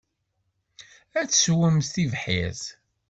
[1.19, 2.63] Ad tesswemt tibḥirt.